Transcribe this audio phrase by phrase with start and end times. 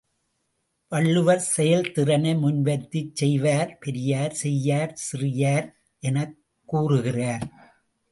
[0.91, 5.67] வள்ளுவர் செயல்திறனை முன்வைத்துச் செய்வார் பெரியர் செய்யார் சிறியர்
[6.03, 6.35] எனக்
[6.69, 7.45] கூறுகிறார்.